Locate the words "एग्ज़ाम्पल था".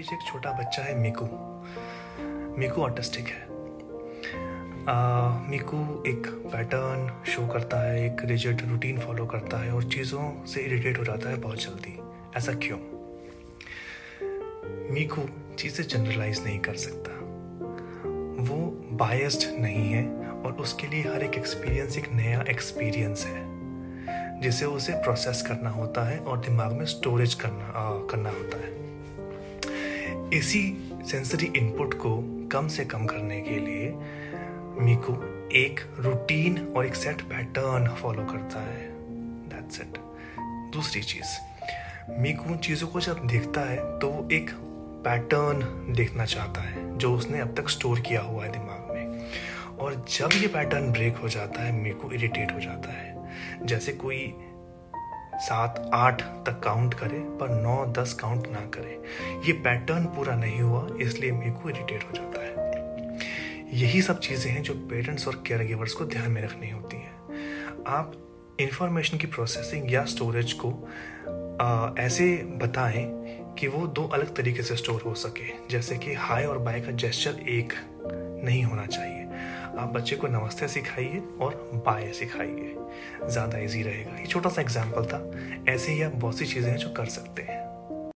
84.62-85.30